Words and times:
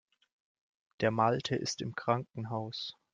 Der 1.01 1.11
Malte 1.11 1.55
ist 1.55 1.79
im 1.83 1.93
Krankenhaus. 1.93 2.95